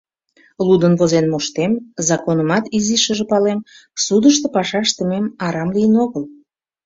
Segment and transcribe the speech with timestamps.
[0.65, 1.71] —Лудын-возен моштем,
[2.07, 3.59] законымат изишыже палем—
[4.05, 6.23] судышто паша ыштымем арам лийын огыл.